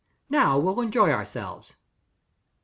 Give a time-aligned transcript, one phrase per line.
[0.31, 1.77] Now, we'll enjoy ourselves!" 5.